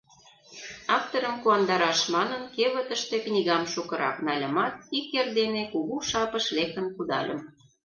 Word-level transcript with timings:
Авторым 0.97 1.35
куандараш 1.43 1.99
манын, 2.13 2.41
кевытыште 2.55 3.15
книгам 3.25 3.63
шукырак 3.73 4.17
нальымат, 4.27 4.75
ик 4.97 5.07
эрдене 5.19 5.63
Кугу 5.71 5.97
Шапыш 6.09 6.45
лектын 6.57 6.85
кудальым. 6.95 7.41